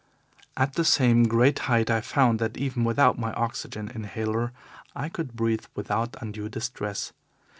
[0.57, 4.51] At the same great height I found that even without my oxygen inhaler
[4.95, 7.13] I could breathe without undue distress.